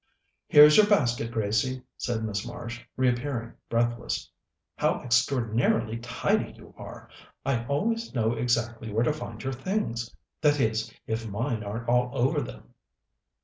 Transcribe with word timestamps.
"Here's 0.47 0.77
your 0.77 0.87
basket, 0.87 1.29
Gracie," 1.31 1.83
said 1.95 2.23
Miss 2.23 2.43
Marsh, 2.43 2.81
reappearing 2.97 3.53
breathless. 3.69 4.31
"How 4.75 4.99
extraordinarily 5.01 5.97
tidy 5.99 6.53
you 6.53 6.73
are! 6.75 7.07
I 7.45 7.65
always 7.67 8.11
know 8.15 8.33
exactly 8.33 8.91
where 8.91 9.03
to 9.03 9.13
find 9.13 9.43
your 9.43 9.53
things 9.53 10.09
that 10.41 10.59
is, 10.59 10.91
if 11.05 11.29
mine 11.29 11.63
aren't 11.63 11.87
all 11.87 12.09
over 12.17 12.41
them!" 12.41 12.73